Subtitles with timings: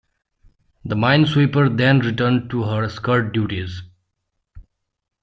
[0.83, 3.83] The minesweeper then returned to her escort duties.